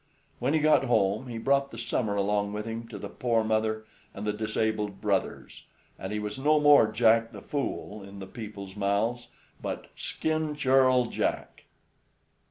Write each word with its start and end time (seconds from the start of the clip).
When 0.39 0.55
he 0.55 0.59
got 0.59 0.85
home, 0.85 1.27
he 1.27 1.37
brought 1.37 1.69
the 1.69 1.77
summer 1.77 2.15
along 2.15 2.53
with 2.53 2.65
him 2.65 2.87
to 2.87 2.97
the 2.97 3.07
poor 3.07 3.43
mother 3.43 3.85
and 4.15 4.25
the 4.25 4.33
disabled 4.33 4.99
brothers; 4.99 5.65
and 5.99 6.11
he 6.11 6.17
was 6.17 6.39
no 6.39 6.59
more 6.59 6.91
Jack 6.91 7.31
the 7.31 7.39
Fool 7.43 8.01
in 8.01 8.17
the 8.17 8.25
people's 8.25 8.75
mouths, 8.75 9.27
but 9.61 9.91
"Skin 9.95 10.55
Churl 10.55 11.05
Jack." 11.05 11.65